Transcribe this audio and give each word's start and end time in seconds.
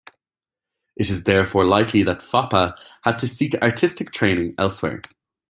It 0.95 1.11
is 1.11 1.25
therefore 1.25 1.63
likely 1.65 2.01
that 2.05 2.21
Foppa 2.23 2.75
had 3.03 3.19
to 3.19 3.27
seek 3.27 3.53
artistic 3.61 4.11
training 4.11 4.55
elsewhere. 4.57 5.03